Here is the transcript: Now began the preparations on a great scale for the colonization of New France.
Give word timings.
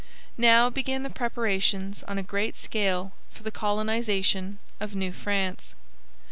Now 0.39 0.71
began 0.71 1.03
the 1.03 1.11
preparations 1.11 2.01
on 2.07 2.17
a 2.17 2.23
great 2.23 2.55
scale 2.57 3.11
for 3.31 3.43
the 3.43 3.51
colonization 3.51 4.57
of 4.79 4.95
New 4.95 5.11
France. 5.11 5.75